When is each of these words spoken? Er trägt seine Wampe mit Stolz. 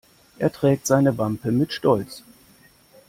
Er 0.39 0.51
trägt 0.51 0.87
seine 0.87 1.19
Wampe 1.19 1.51
mit 1.51 1.73
Stolz. 1.73 2.23